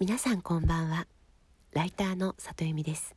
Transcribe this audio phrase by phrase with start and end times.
[0.00, 1.06] 皆さんこんばんは。
[1.74, 3.14] ライターの里由美です。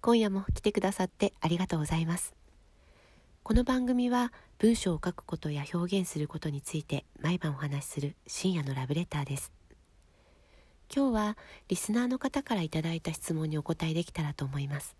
[0.00, 2.34] 今夜も来てくださってありがとうございます。
[3.42, 9.52] この番組は文章を書くことや表現することについて毎晩お話しする深夜のラブレターです。
[10.90, 11.36] 今日は
[11.68, 14.96] リスナーの方からいただいた質問にお答えできたらと思います。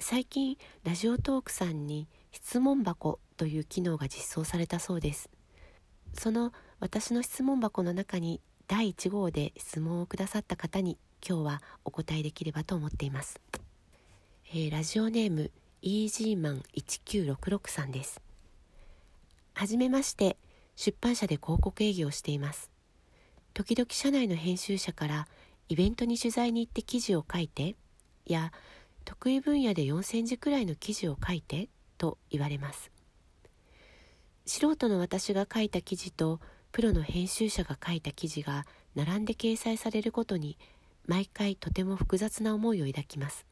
[0.00, 5.30] 最近ラジオトークさんに質問箱という機能が実装されたそうです。
[6.12, 13.40] その私の質問箱の中に第1号で質問をくださった方に今日はお答えできればと思っています、
[14.50, 15.50] えー、ラジオネーム
[15.80, 18.20] イージーマン1966さんです。
[19.54, 20.36] はじめまして
[20.76, 22.70] 出版社で広告営業をしています。
[23.54, 25.28] 時々社内の編集者から
[25.70, 27.74] イベントに取材に行って記事を書いて
[28.26, 28.52] や
[29.06, 32.90] 得意分野で4センチくらいの記事を書いてと言われます。
[34.44, 36.40] 素人の私が書いた記事と
[36.72, 40.58] プロの編集者が書いた記事が並んで掲載されることに
[41.06, 43.46] 毎回とても複雑な思いを抱きます。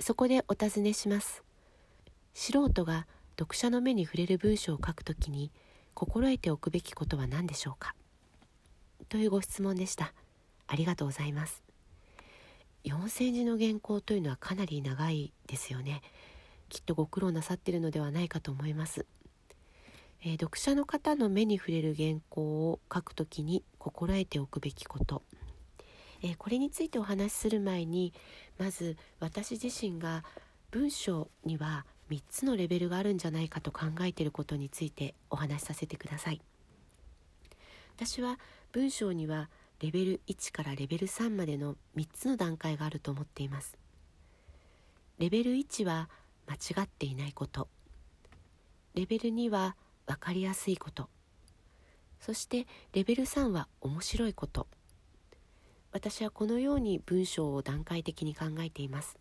[0.00, 1.42] そこでお尋ねします。
[2.32, 3.06] 素人が
[3.38, 5.50] 読者の目に触れる文章を書くときに
[5.94, 7.94] 心得ておくべきことは何でしょうか？
[9.08, 10.12] というご質問でした。
[10.66, 11.62] ありがとうございます。
[12.84, 16.02] 4セン字の原稿というのはかなり長いですよね。
[16.68, 19.06] きっとご苦労なさっているのではないかと思います。
[20.26, 25.22] えー、読者の方の目に触れる原稿を書くときに心得ておくべきこと、
[26.22, 28.14] えー、これについてお話しする前に
[28.58, 30.24] まず私自身が
[30.70, 36.40] 文章には3つのレベルがあるんじゃないかと考えていることについてお話しさせてください。
[37.96, 38.38] 私は
[38.72, 39.48] 文章には
[39.80, 43.76] レベル1からレベル3までの3つの段階があると思っています。
[45.18, 46.08] レベル1は
[46.46, 47.68] 間違っていないこと。
[48.94, 51.08] レベル2は分かりやすいこと。
[52.20, 54.66] そしてレベル3は面白いこと。
[55.92, 59.16] 私はこのように文章を段階的に考えています。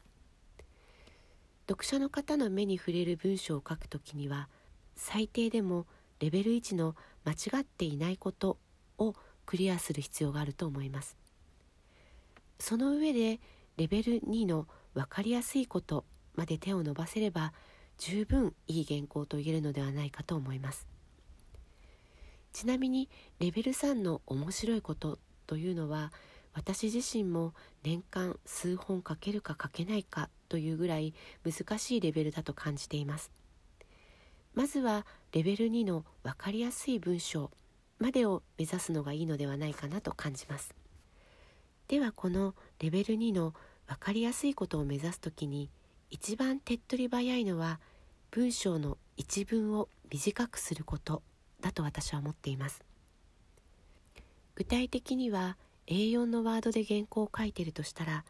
[1.67, 4.49] 読者の方の目に触れる文章を書くときには
[4.95, 5.85] 最低でも
[6.19, 8.57] レベル1の間違っていないこと
[8.97, 9.15] を
[9.45, 11.17] クリアする必要があると思います。
[12.59, 13.39] その上で
[13.77, 17.53] レベル2の分かりやすいことまで手を伸ばせれば
[17.97, 20.87] 十分いい原稿と言えるのではないかと思います。
[22.51, 23.09] ちなみに
[23.39, 26.11] レベル3の面白いことというのは
[26.53, 27.53] 私自身も
[27.83, 33.31] 年間数本書けるか書けないかというぐらい難しいレベルだと感じています。
[34.53, 37.49] まずはレベル2の分かりやすい文章
[37.97, 40.75] までを目指すのがいいのではないかなと感じます。
[41.87, 43.53] ではこのレベル2の
[43.87, 45.69] 分かりやすいことを目指す時に
[46.13, 47.79] 一番手っ取り早いのは
[48.29, 51.23] 文章の一文を短くすること
[51.59, 52.83] だと私は思っています。
[54.53, 55.57] 具体的には
[55.87, 58.25] A4 のワードで原稿を書いているとしたら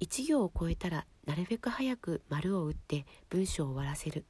[0.00, 4.24] 1行を超えたらなるべく早く丸を打って文章を終わらせる。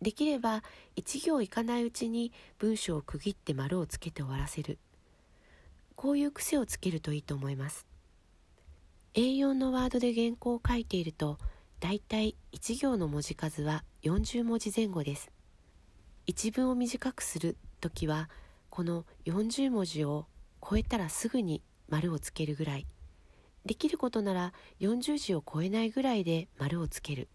[0.00, 0.62] できれば
[0.94, 4.78] 1行いかないうちに文章を区切って丸をつけて終わらせる。
[5.96, 7.84] こういう癖をつけるといいと思います。
[9.14, 11.36] A4 のワードで原稿を書いていると
[11.84, 15.30] だいたい1行の文字数は40文字前後です。
[16.24, 18.30] 一文を短くする時は
[18.70, 20.24] この40文字を
[20.66, 22.86] 超えたらすぐに丸をつけるぐらい。
[23.66, 27.28] できることなら40字を超えないぐらいで丸をつける。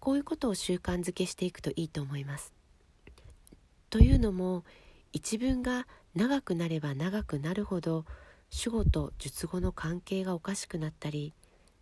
[0.00, 2.52] こういうことを習慣づけしていくといいと思います。
[3.90, 4.64] というのも
[5.12, 5.86] 一文が
[6.16, 8.06] 長くなれば長くなるほど
[8.50, 11.32] 主語と述語の関係がおかしくなったり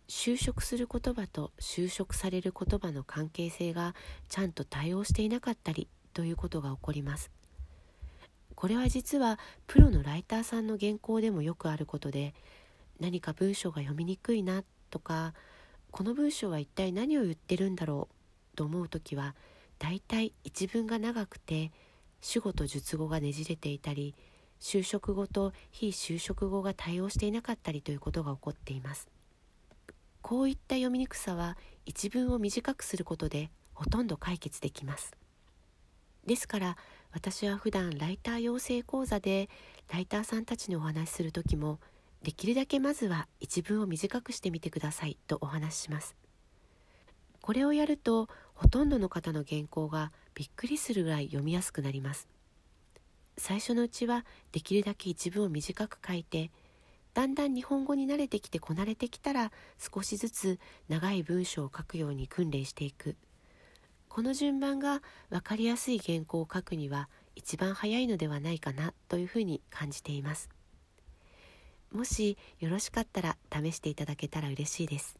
[0.07, 3.95] 就職する言葉と就職される言葉の関係性が
[4.29, 7.31] ちゃんと対応していなかったりということが起こります。
[8.55, 12.33] これは実はプロのライターさんの原稿でもよくあることで
[12.99, 15.33] 何か文章が読みにくいなとか
[15.91, 18.07] この文章は一体何を言ってるんだろ
[18.53, 19.35] うと思う時は
[19.77, 21.71] だいたい一文が長くて
[22.21, 24.15] 主語と述語がねじれていたり
[24.61, 29.14] 就職後と非就職後が対応していなかったりということが起こっています。
[30.27, 31.55] こういった読みにくさは
[31.85, 35.15] 一文を短くすることでほとんど解決できます。
[36.25, 36.77] ですから
[37.11, 39.51] 私は普段ライター養成講座で
[39.93, 41.79] ライターさんたちにお話しする時も
[42.23, 46.15] できるだけまずは一文を短くしてみてくださいとお話しします。
[47.43, 52.27] これをやるとほとんどの方の原稿がびっくりするぐらい読みやすくなります。
[53.37, 56.49] 最初のうちはできるだけ一文を短く書いて
[57.15, 60.59] だんだん日本語に慣れてきてこなれてきたら少しずつ
[60.89, 63.15] 長い文章を書くように訓練していく。
[64.09, 70.49] この順番が分かりやすい原稿を書くには一番早いのではないかなというふうに感じています。
[71.89, 75.17] もしよろしかったら試していただけたら嬉しいです。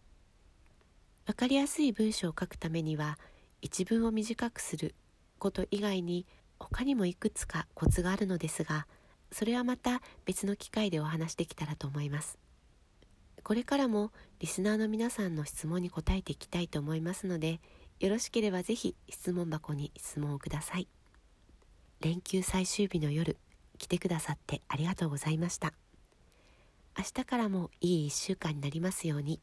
[1.26, 3.18] わかりやすい文章を書くためには
[3.62, 4.96] 一文を短くする
[5.40, 6.28] こと以外に
[6.60, 8.86] 他にもいくつかコツがあるのですが
[9.32, 12.38] それはまた別の機会でお話できたらと思います。
[13.44, 17.60] これからもリスナーの皆さんの質問に答えていきたいと思いますので
[18.00, 20.88] よろしければぜひ質問箱に質問をください。
[22.02, 23.38] 連休最終日の夜
[23.78, 25.74] 来てくださってありがとうございました。
[26.98, 29.40] 明日からもいい一週間になりますように。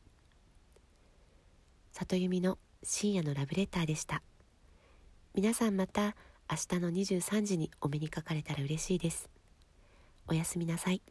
[1.93, 4.23] 里由美の深夜のラブレターでした。
[5.35, 6.17] 皆さんまた
[6.51, 9.32] 明日の23時にお目にかかれたら嬉しいです。
[10.29, 11.03] おやすみなさい。